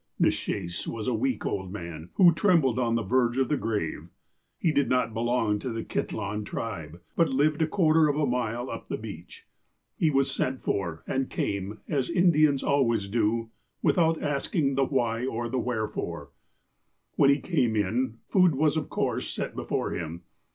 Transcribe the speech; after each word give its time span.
''Nishaes 0.19 0.87
was 0.87 1.07
a 1.07 1.13
weak 1.13 1.45
old 1.45 1.71
man, 1.71 2.09
who 2.15 2.33
trembled 2.33 2.79
on 2.79 2.95
the 2.95 3.03
verge 3.03 3.37
of 3.37 3.49
the 3.49 3.55
grave. 3.55 4.09
He 4.57 4.71
did 4.71 4.89
not 4.89 5.13
belong 5.13 5.59
to 5.59 5.69
the 5.69 5.83
Kitlahn 5.83 6.43
tribe, 6.43 6.99
but 7.15 7.29
lived 7.29 7.61
a 7.61 7.67
quarter 7.67 8.07
of 8.07 8.15
a 8.15 8.25
mile 8.25 8.67
up 8.71 8.87
the 8.87 8.97
beach. 8.97 9.45
He 9.95 10.09
was 10.09 10.31
sent 10.31 10.59
for, 10.59 11.03
and 11.05 11.29
came, 11.29 11.81
as 11.87 12.07
the 12.07 12.15
Indians 12.15 12.63
always 12.63 13.07
do, 13.07 13.51
without 13.83 14.19
asking 14.23 14.73
the 14.73 14.85
why 14.85 15.23
or 15.23 15.47
the 15.47 15.59
wherefore. 15.59 16.31
''When 17.17 17.29
he 17.29 17.39
came 17.39 17.75
in, 17.75 18.17
food 18.27 18.55
was 18.55 18.75
of 18.77 18.89
course 18.89 19.29
set 19.29 19.55
before 19.55 19.91
him. 19.91 20.23